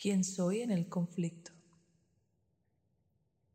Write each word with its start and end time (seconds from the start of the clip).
quién 0.00 0.22
soy 0.22 0.60
en 0.60 0.70
el 0.70 0.88
conflicto. 0.88 1.50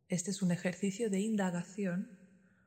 Este 0.08 0.30
es 0.30 0.42
un 0.42 0.52
ejercicio 0.52 1.08
de 1.08 1.20
indagación, 1.20 2.10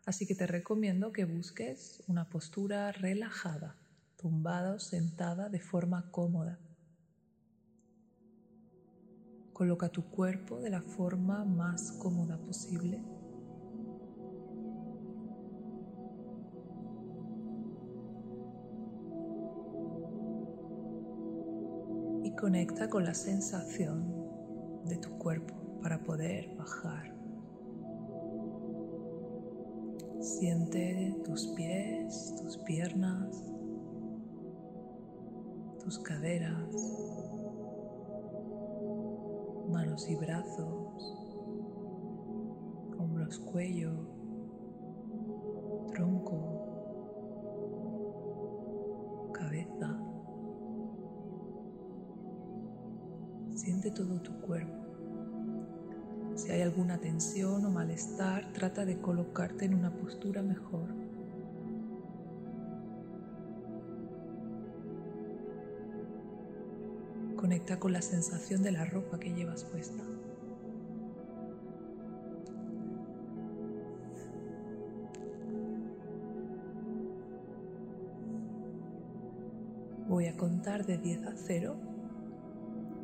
así 0.05 0.25
que 0.25 0.33
te 0.33 0.47
recomiendo 0.47 1.11
que 1.11 1.25
busques 1.25 2.03
una 2.07 2.27
postura 2.27 2.91
relajada, 2.91 3.75
tumbada 4.17 4.73
o 4.73 4.79
sentada 4.79 5.49
de 5.49 5.59
forma 5.59 6.09
cómoda. 6.09 6.59
Coloca 9.53 9.89
tu 9.89 10.09
cuerpo 10.09 10.59
de 10.59 10.71
la 10.71 10.81
forma 10.81 11.45
más 11.45 11.91
cómoda 11.91 12.37
posible. 12.37 12.99
Y 22.27 22.35
conecta 22.35 22.89
con 22.89 23.05
la 23.05 23.13
sensación 23.13 24.03
de 24.83 24.97
tu 24.97 25.17
cuerpo 25.17 25.55
para 25.81 26.03
poder 26.03 26.53
bajar. 26.57 27.15
Siente 30.19 31.15
tus 31.23 31.47
pies, 31.55 32.35
tus 32.41 32.57
piernas, 32.57 33.45
tus 35.81 35.99
caderas, 35.99 36.67
manos 39.71 40.09
y 40.09 40.15
brazos, 40.17 41.15
hombros, 42.99 43.39
cuello, 43.39 43.93
tronco, 45.93 46.56
Todo 53.95 54.19
tu 54.21 54.33
cuerpo. 54.41 54.85
Si 56.35 56.51
hay 56.51 56.61
alguna 56.61 56.99
tensión 56.99 57.65
o 57.65 57.69
malestar, 57.69 58.51
trata 58.51 58.83
de 58.85 58.99
colocarte 58.99 59.63
en 59.63 59.73
una 59.73 59.91
postura 59.91 60.41
mejor. 60.41 60.89
Conecta 67.37 67.79
con 67.79 67.93
la 67.93 68.01
sensación 68.01 68.61
de 68.61 68.71
la 68.73 68.83
ropa 68.83 69.19
que 69.19 69.33
llevas 69.33 69.63
puesta. 69.63 70.03
Voy 80.09 80.25
a 80.27 80.35
contar 80.35 80.85
de 80.85 80.97
10 80.97 81.25
a 81.25 81.33
0 81.35 81.96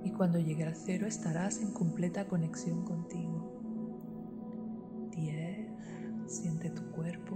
y 0.03 0.11
cuando 0.11 0.39
llegue 0.39 0.65
al 0.65 0.75
0 0.75 1.07
estarás 1.07 1.61
en 1.61 1.71
completa 1.71 2.27
conexión 2.27 2.83
contigo. 2.83 3.51
10, 5.11 5.69
siente 6.27 6.69
tu 6.69 6.83
cuerpo. 6.91 7.35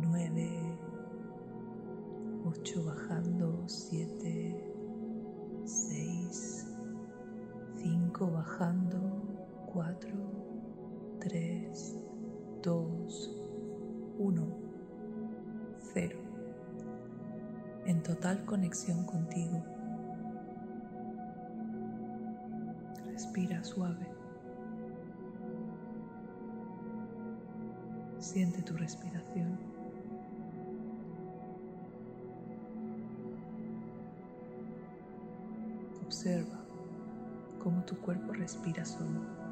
9, 0.00 0.78
8 2.44 2.84
bajando, 2.84 3.64
7, 3.66 4.64
6, 5.64 6.66
5 7.76 8.30
bajando, 8.30 8.98
4, 9.72 10.10
3, 11.20 11.96
2, 12.62 13.30
1, 14.18 14.46
0. 15.94 16.18
En 17.86 18.02
total 18.02 18.44
conexión 18.44 19.04
contigo. 19.04 19.77
Respira 23.18 23.64
suave. 23.64 24.06
Siente 28.20 28.62
tu 28.62 28.74
respiración. 28.76 29.58
Observa 36.06 36.60
cómo 37.58 37.82
tu 37.82 37.98
cuerpo 37.98 38.32
respira 38.34 38.84
solo. 38.84 39.47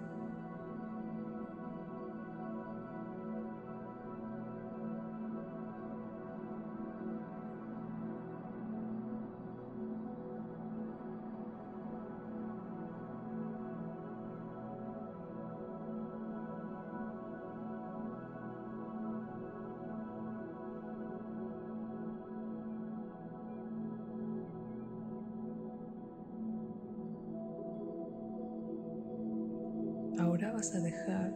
A 30.75 30.81
dejar 30.81 31.33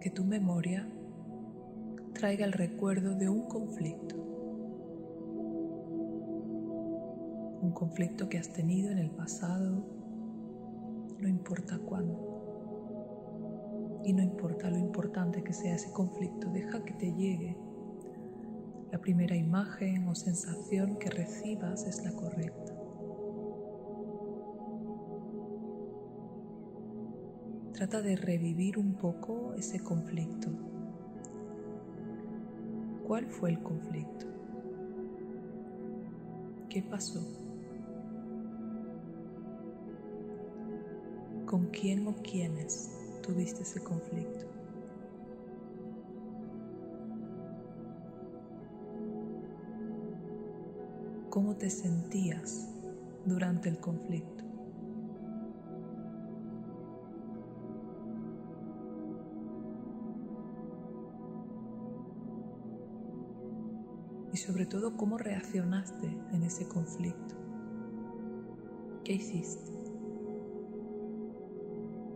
que 0.00 0.10
tu 0.10 0.24
memoria 0.24 0.88
traiga 2.14 2.44
el 2.44 2.52
recuerdo 2.52 3.14
de 3.14 3.28
un 3.28 3.42
conflicto. 3.42 4.16
Un 7.60 7.72
conflicto 7.72 8.28
que 8.28 8.38
has 8.38 8.52
tenido 8.52 8.90
en 8.90 8.98
el 8.98 9.10
pasado, 9.10 9.84
no 11.18 11.28
importa 11.28 11.78
cuándo. 11.78 12.36
Y 14.04 14.12
no 14.12 14.22
importa 14.22 14.70
lo 14.70 14.78
importante 14.78 15.42
que 15.42 15.52
sea 15.52 15.74
ese 15.74 15.92
conflicto, 15.92 16.50
deja 16.50 16.84
que 16.84 16.94
te 16.94 17.12
llegue. 17.12 17.56
La 18.90 18.98
primera 18.98 19.36
imagen 19.36 20.08
o 20.08 20.14
sensación 20.14 20.98
que 20.98 21.10
recibas 21.10 21.86
es 21.86 22.02
la 22.04 22.12
correcta. 22.12 22.67
Trata 27.78 28.02
de 28.02 28.16
revivir 28.16 28.76
un 28.76 28.94
poco 28.94 29.54
ese 29.56 29.78
conflicto. 29.78 30.48
¿Cuál 33.06 33.24
fue 33.26 33.50
el 33.50 33.62
conflicto? 33.62 34.26
¿Qué 36.68 36.82
pasó? 36.82 37.24
¿Con 41.46 41.66
quién 41.66 42.08
o 42.08 42.16
quiénes 42.16 42.90
tuviste 43.22 43.62
ese 43.62 43.80
conflicto? 43.80 44.46
¿Cómo 51.30 51.54
te 51.54 51.70
sentías 51.70 52.74
durante 53.24 53.68
el 53.68 53.78
conflicto? 53.78 54.37
Y 64.32 64.36
sobre 64.36 64.66
todo 64.66 64.96
cómo 64.96 65.18
reaccionaste 65.18 66.06
en 66.32 66.42
ese 66.42 66.66
conflicto. 66.68 67.36
¿Qué 69.04 69.14
hiciste? 69.14 69.72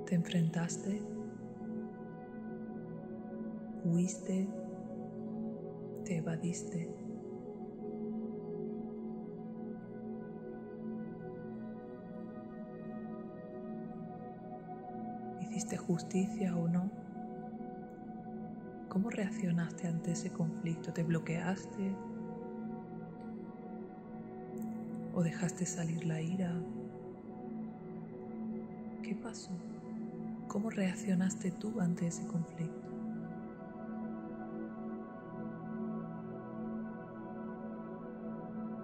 ¿Te 0.06 0.15
enfrentaste? 0.15 1.03
¿Huiste? 3.84 4.49
¿Te 6.05 6.19
evadiste? 6.19 6.95
¿Hiciste 15.41 15.76
justicia 15.76 16.56
o 16.56 16.69
no? 16.69 17.01
¿Cómo 18.93 19.09
reaccionaste 19.09 19.89
ante 19.89 20.12
ese 20.12 20.31
conflicto? 20.31 20.93
¿Te 20.93 21.03
bloqueaste? 21.03 21.97
¿O 25.15 25.23
dejaste 25.23 25.65
salir 25.65 26.05
la 26.05 26.21
ira? 26.21 26.53
¿Qué 29.03 29.15
pasó? 29.15 29.53
¿Cómo 30.47 30.69
reaccionaste 30.69 31.53
tú 31.53 31.81
ante 31.81 32.09
ese 32.09 32.27
conflicto? 32.27 32.87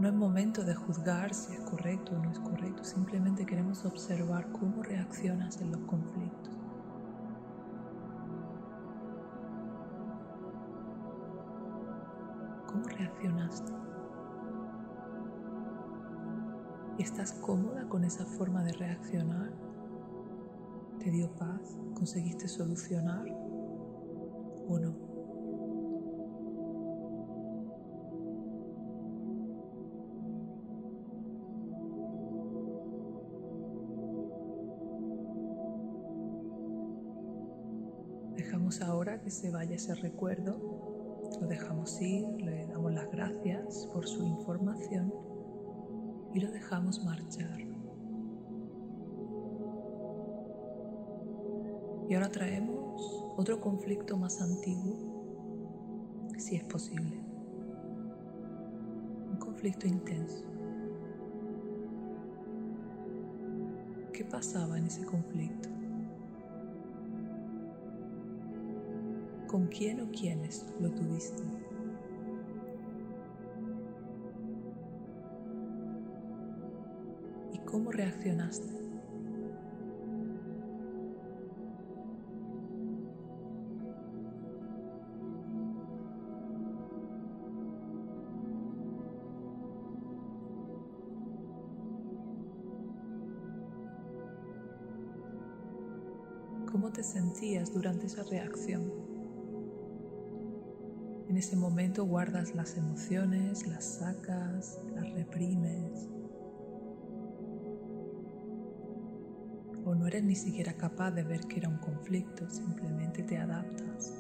No 0.01 0.09
es 0.09 0.15
momento 0.15 0.65
de 0.65 0.75
juzgar 0.75 1.35
si 1.35 1.53
es 1.53 1.61
correcto 1.61 2.17
o 2.17 2.23
no 2.25 2.31
es 2.31 2.39
correcto, 2.39 2.83
simplemente 2.83 3.45
queremos 3.45 3.85
observar 3.85 4.51
cómo 4.53 4.83
reaccionas 4.83 5.61
en 5.61 5.73
los 5.73 5.83
conflictos. 5.83 6.68
Estás 16.99 17.33
cómoda 17.33 17.89
con 17.89 18.05
esa 18.05 18.25
forma 18.25 18.63
de 18.63 18.73
reaccionar? 18.73 19.51
¿Te 20.99 21.11
dio 21.11 21.31
paz? 21.35 21.77
¿Conseguiste 21.95 22.47
solucionar? 22.49 23.27
¿O 24.69 24.79
no? 24.79 24.95
Dejamos 38.37 38.81
ahora 38.83 39.21
que 39.21 39.31
se 39.31 39.51
vaya 39.51 39.77
ese 39.77 39.95
recuerdo, 39.95 40.98
lo 41.41 41.47
dejamos 41.47 42.01
ir, 42.01 42.27
le 42.43 42.67
damos 42.67 42.93
las 42.93 43.11
gracias 43.11 43.87
por 43.93 44.07
su 44.07 44.25
información 44.25 45.13
y 46.35 46.41
lo 46.41 46.51
dejamos 46.51 47.05
marchar. 47.05 47.61
Y 52.09 52.15
ahora 52.15 52.31
traemos 52.31 53.25
otro 53.37 53.61
conflicto 53.61 54.17
más 54.17 54.41
antiguo, 54.41 54.97
si 56.39 56.57
es 56.57 56.65
posible. 56.65 57.21
Un 59.31 59.37
conflicto 59.39 59.87
intenso. 59.87 60.45
¿Qué 64.13 64.25
pasaba 64.25 64.79
en 64.79 64.87
ese 64.87 65.05
conflicto? 65.05 65.69
¿Con 69.49 69.67
quién 69.69 70.03
o 70.03 70.11
quiénes 70.11 70.67
lo 70.79 70.91
tuviste? 70.91 71.43
¿Y 77.55 77.59
cómo 77.61 77.91
reaccionaste? 77.91 78.69
¿Cómo 96.71 96.93
te 96.93 97.03
sentías 97.03 97.73
durante 97.73 98.09
esa 98.09 98.25
reacción? 98.25 99.08
En 101.29 101.37
ese 101.37 101.57
momento 101.57 102.05
guardas 102.07 102.55
las 102.55 102.77
emociones, 102.79 103.67
las 103.67 103.85
sacas, 103.85 104.79
las 104.95 105.11
reprimes. 105.13 106.09
O 109.85 109.95
no 109.95 110.07
eres 110.07 110.25
ni 110.25 110.35
siquiera 110.35 110.73
capaz 110.73 111.11
de 111.11 111.25
ver 111.25 111.41
que 111.41 111.59
era 111.59 111.69
un 111.69 111.79
conflicto, 111.79 112.49
simplemente 112.49 113.23
te 113.23 113.37
adaptas. 113.37 114.15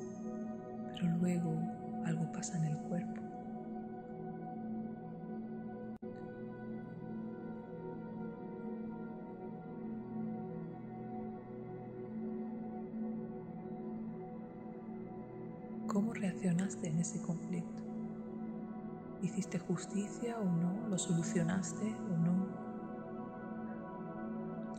Pero 0.93 1.17
luego 1.17 1.59
algo 2.05 2.31
pasa 2.31 2.59
en 2.59 2.65
el 2.65 2.79
cuerpo. 2.79 3.28
¿Cómo 15.89 16.13
reaccionaste 16.13 16.87
en 16.89 16.99
ese 16.99 17.23
conflicto? 17.23 17.83
¿Hiciste 19.23 19.59
justicia 19.59 20.39
o 20.39 20.45
no? 20.45 20.87
¿Lo 20.87 20.99
solucionaste 20.99 21.97
o 22.13 22.17
no? 22.19 22.47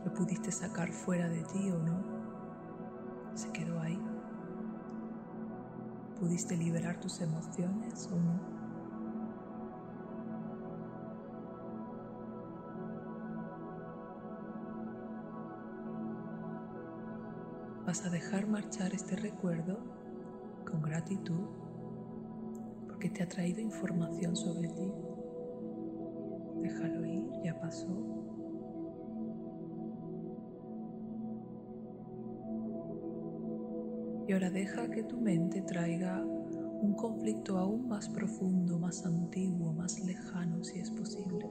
¿Lo 0.04 0.14
pudiste 0.14 0.52
sacar 0.52 0.92
fuera 0.92 1.28
de 1.28 1.42
ti 1.42 1.68
o 1.72 1.78
no? 1.78 2.00
¿Se 3.34 3.50
quedó 3.50 3.80
ahí? 3.80 4.00
¿Pudiste 6.20 6.56
liberar 6.56 7.00
tus 7.00 7.20
emociones 7.20 8.06
o 8.12 8.16
no? 8.16 8.40
Vas 17.84 18.06
a 18.06 18.10
dejar 18.10 18.46
marchar 18.46 18.94
este 18.94 19.16
recuerdo 19.16 19.99
con 20.70 20.82
gratitud 20.82 21.46
porque 22.86 23.10
te 23.10 23.22
ha 23.22 23.28
traído 23.28 23.60
información 23.60 24.36
sobre 24.36 24.68
ti. 24.68 24.92
Déjalo 26.60 27.06
ir, 27.06 27.30
ya 27.42 27.58
pasó. 27.58 27.88
Y 34.28 34.32
ahora 34.32 34.50
deja 34.50 34.90
que 34.90 35.02
tu 35.02 35.18
mente 35.18 35.62
traiga 35.62 36.22
un 36.24 36.94
conflicto 36.94 37.58
aún 37.58 37.88
más 37.88 38.08
profundo, 38.08 38.78
más 38.78 39.04
antiguo, 39.04 39.72
más 39.72 39.98
lejano 40.04 40.62
si 40.62 40.78
es 40.78 40.90
posible. 40.90 41.46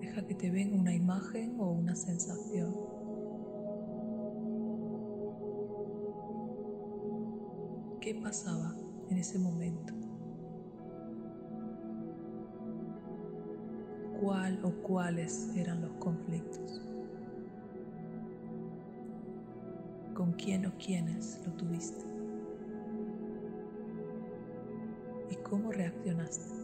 Deja 0.00 0.26
que 0.26 0.34
te 0.34 0.50
venga 0.50 0.76
una 0.76 0.94
imagen 0.94 1.58
o 1.60 1.70
una 1.70 1.94
sensación. 1.94 2.95
Qué 8.06 8.14
pasaba 8.14 8.72
en 9.10 9.18
ese 9.18 9.36
momento. 9.36 9.92
¿Cuál 14.20 14.64
o 14.64 14.70
cuáles 14.82 15.50
eran 15.56 15.80
los 15.80 15.90
conflictos? 15.94 16.82
¿Con 20.14 20.34
quién 20.34 20.66
o 20.66 20.72
quiénes 20.78 21.42
lo 21.44 21.52
tuviste? 21.54 22.04
¿Y 25.28 25.34
cómo 25.42 25.72
reaccionaste? 25.72 26.55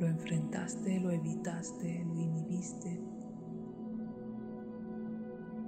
Lo 0.00 0.06
enfrentaste, 0.06 1.00
lo 1.00 1.10
evitaste, 1.10 2.04
lo 2.04 2.20
inhibiste. 2.20 3.00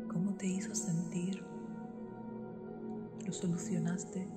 ¿Cómo 0.08 0.34
te 0.36 0.46
hizo 0.46 0.72
sentir? 0.72 1.42
¿Lo 3.26 3.32
solucionaste? 3.32 4.28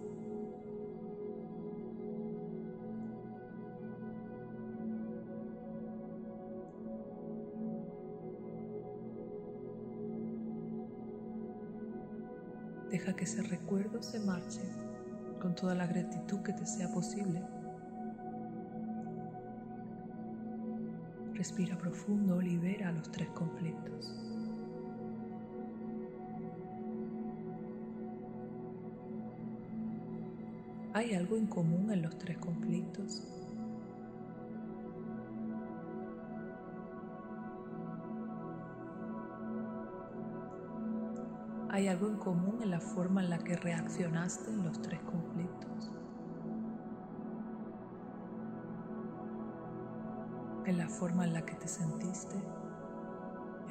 Deja 12.89 13.15
que 13.15 13.23
ese 13.25 13.43
recuerdo 13.43 14.01
se 14.01 14.19
marche 14.19 14.61
con 15.39 15.53
toda 15.53 15.75
la 15.75 15.85
gratitud 15.85 16.39
que 16.41 16.53
te 16.53 16.65
sea 16.65 16.91
posible. 16.91 17.43
Respira 21.43 21.77
profundo, 21.77 22.41
libera 22.41 22.89
los 22.93 23.11
tres 23.11 23.27
conflictos. 23.31 24.15
¿Hay 30.93 31.13
algo 31.13 31.35
en 31.35 31.47
común 31.47 31.91
en 31.91 32.01
los 32.01 32.17
tres 32.17 32.37
conflictos? 32.37 33.27
¿Hay 41.69 41.89
algo 41.89 42.07
en 42.07 42.15
común 42.15 42.61
en 42.61 42.71
la 42.71 42.79
forma 42.79 43.21
en 43.21 43.29
la 43.29 43.39
que 43.39 43.57
reaccionaste 43.57 44.49
en 44.49 44.63
los 44.63 44.81
tres 44.81 45.01
conflictos? 45.01 45.91
En 50.65 50.77
la 50.77 50.87
forma 50.87 51.25
en 51.25 51.33
la 51.33 51.45
que 51.45 51.55
te 51.55 51.67
sentiste, 51.67 52.35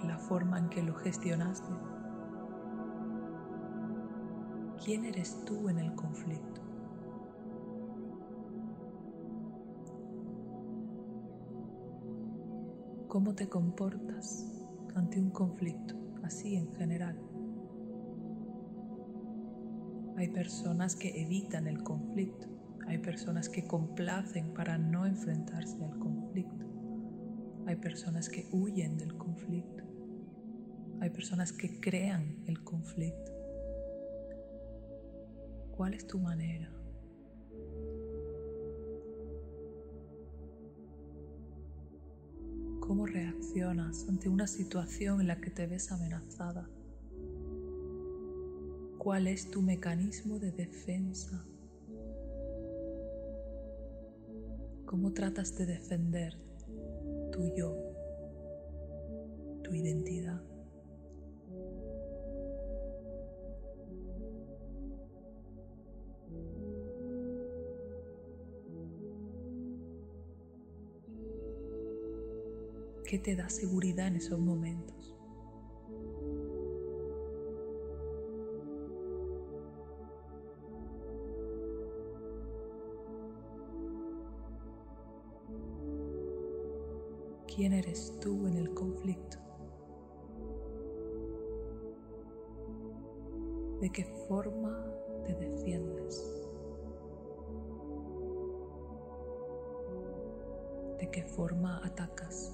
en 0.03 0.09
la 0.09 0.19
forma 0.19 0.59
en 0.59 0.69
que 0.69 0.83
lo 0.83 0.95
gestionaste. 0.95 1.73
¿Quién 4.85 5.05
eres 5.05 5.45
tú 5.45 5.69
en 5.69 5.79
el 5.79 5.95
conflicto? 5.95 6.61
¿Cómo 13.09 13.35
te 13.35 13.49
comportas 13.49 14.51
ante 14.95 15.21
un 15.21 15.31
conflicto, 15.31 15.95
así 16.23 16.57
en 16.57 16.73
general? 16.75 17.19
Hay 20.17 20.29
personas 20.29 20.97
que 20.97 21.23
evitan 21.23 21.67
el 21.67 21.83
conflicto, 21.83 22.49
Hay 22.87 22.99
personas 22.99 23.49
que 23.49 23.67
complacen 23.67 24.53
para 24.53 24.77
no 24.77 25.07
enfrentarse 25.07 25.83
al 25.85 25.99
conflicto. 25.99 26.62
Hay 27.67 27.77
personas 27.77 28.29
que 28.29 28.49
huyen 28.51 28.99
del 28.99 29.17
conflicto. 29.17 29.85
Hay 31.01 31.11
personas 31.11 31.53
que 31.53 31.81
crean 31.81 32.43
el 32.47 32.63
conflicto. 32.63 33.33
¿Cuál 35.77 35.95
es 35.95 36.07
tu 36.07 36.19
manera? 36.19 36.71
¿Cómo 42.81 43.07
reaccionas 43.07 44.07
ante 44.09 44.29
una 44.29 44.47
situación 44.47 45.21
en 45.21 45.29
la 45.29 45.41
que 45.41 45.51
te 45.51 45.67
ves 45.67 45.93
amenazada? 45.93 46.69
¿Cuál 48.99 49.29
es 49.29 49.51
tu 49.51 49.63
mecanismo 49.63 50.39
de 50.39 50.53
defensa? 50.53 51.45
¿Cómo 54.85 55.13
tratas 55.13 55.57
de 55.57 55.67
defender 55.67 56.52
tu 57.33 57.49
yo, 57.57 57.75
tu 59.63 59.75
identidad? 59.75 60.41
¿Qué 73.05 73.19
te 73.19 73.35
da 73.35 73.49
seguridad 73.49 74.07
en 74.07 74.17
esos 74.17 74.39
momentos? 74.39 75.15
¿Quién 87.55 87.75
eres 87.75 88.19
tú 88.21 88.47
en 88.47 88.57
el 88.57 88.73
conflicto? 88.73 89.37
¿De 93.81 93.91
qué 93.91 94.05
forma 94.27 94.87
te 95.27 95.35
defiendes? 95.35 96.49
¿De 100.99 101.11
qué 101.11 101.23
forma 101.25 101.85
atacas? 101.85 102.53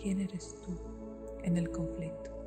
quién 0.00 0.20
eres 0.20 0.56
tú 0.64 0.72
en 1.42 1.58
el 1.58 1.70
conflicto. 1.70 2.39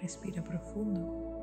Respira 0.00 0.42
profundo. 0.42 1.36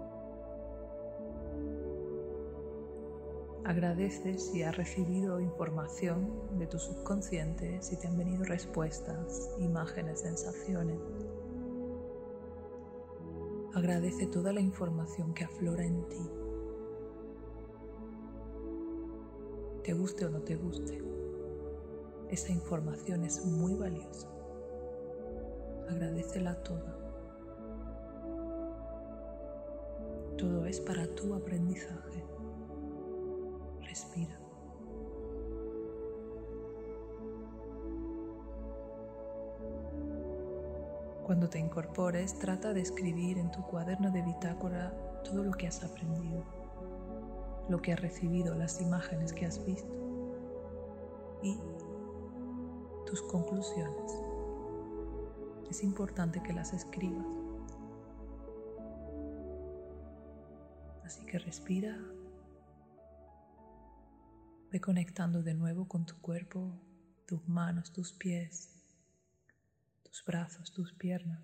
Agradeces 3.66 4.52
si 4.52 4.62
has 4.62 4.76
recibido 4.76 5.40
información 5.40 6.58
de 6.60 6.68
tu 6.68 6.78
subconsciente, 6.78 7.82
si 7.82 7.98
te 7.98 8.08
han 8.08 8.18
venido 8.18 8.44
respuestas, 8.44 9.50
imágenes, 9.58 10.20
sensaciones. 10.20 11.00
Agradece 13.74 14.28
toda 14.28 14.52
la 14.52 14.60
información 14.60 15.34
que 15.34 15.46
aflora 15.46 15.86
en 15.86 16.08
ti. 16.10 16.30
Te 19.84 19.94
guste 19.94 20.26
o 20.26 20.30
no 20.30 20.42
te 20.42 20.56
guste, 20.56 21.02
esa 22.30 22.52
información 22.52 23.24
es 23.24 23.46
muy 23.46 23.74
valiosa. 23.76 24.28
Agradecela 25.90 26.62
toda. 26.64 27.03
Todo 30.38 30.66
es 30.66 30.80
para 30.80 31.08
tu 31.16 31.34
aprendizaje 31.34 32.24
respira. 33.94 34.40
Cuando 41.28 41.48
te 41.48 41.60
incorpores, 41.60 42.40
trata 42.40 42.74
de 42.74 42.82
escribir 42.82 43.38
en 43.38 43.52
tu 43.52 43.62
cuaderno 43.62 44.10
de 44.10 44.24
bitácora 44.24 44.92
todo 45.24 45.44
lo 45.44 45.52
que 45.52 45.68
has 45.68 45.84
aprendido, 45.84 46.44
lo 47.70 47.82
que 47.84 47.94
has 47.94 48.02
recibido, 48.02 48.56
las 48.56 48.82
imágenes 48.82 49.32
que 49.32 49.46
has 49.46 49.63
visto 49.63 49.94
y 51.44 51.60
tus 53.06 53.22
conclusiones. 53.22 54.12
Es 55.70 55.84
importante 55.84 56.42
que 56.42 56.54
las 56.54 56.74
escribas. 56.74 57.43
Así 61.13 61.27
que 61.27 61.38
respira 61.38 61.96
Ve 64.72 64.82
conectando 64.82 65.43
de 65.43 65.53
nuevo 65.53 65.88
con 65.88 66.08
tu 66.08 66.20
cuerpo, 66.20 66.82
tus 67.27 67.48
manos, 67.48 67.93
tus 67.93 68.13
pies, 68.13 68.72
tus 70.01 70.25
brazos, 70.25 70.72
tus 70.72 70.91
piernas. 70.93 71.43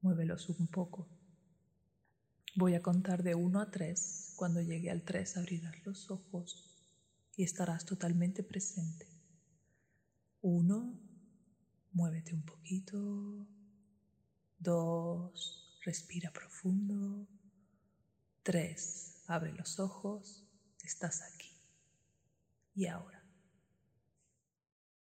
Muévelos 0.00 0.48
un 0.48 0.68
poco. 0.68 1.06
Voy 2.56 2.76
a 2.76 2.80
contar 2.80 3.22
de 3.22 3.34
1 3.34 3.60
a 3.60 3.70
3. 3.70 4.36
Cuando 4.36 4.62
llegue 4.62 4.90
al 4.90 5.02
3 5.02 5.36
abrirás 5.36 5.84
los 5.84 6.10
ojos 6.10 6.74
y 7.36 7.42
estarás 7.42 7.84
totalmente 7.84 8.42
presente. 8.42 9.06
1. 10.40 10.98
Muévete 11.92 12.32
un 12.32 12.42
poquito. 12.46 13.46
2. 14.60 15.80
Respira 15.84 16.32
profundo. 16.32 17.28
3. 18.42 19.22
Abre 19.26 19.52
los 19.52 19.78
ojos. 19.78 20.44
Estás 20.82 21.22
aquí 21.22 21.52
y 22.74 22.86
ahora. 22.86 23.21